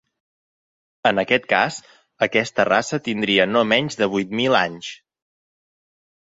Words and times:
En 1.09 1.19
aquest 1.23 1.43
cas, 1.51 1.77
aquesta 2.27 2.65
raça 2.71 2.99
tindria 3.09 3.47
no 3.51 3.63
menys 3.73 4.01
de 4.01 4.09
vuit 4.15 4.35
mil 4.41 4.59
anys. 4.63 4.91